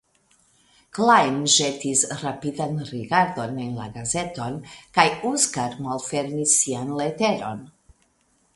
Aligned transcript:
Klajn 0.97 1.35
ĵetis 1.55 2.01
rapidan 2.21 2.73
rigardon 2.87 3.53
en 3.65 3.77
la 3.81 3.85
gazeton 3.99 4.57
kaj 4.99 5.05
Oskar 5.33 5.79
malfermis 5.89 6.57
sian 6.63 6.93
leteron. 7.03 7.63